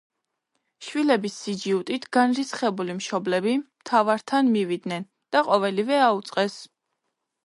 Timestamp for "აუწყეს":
6.07-6.57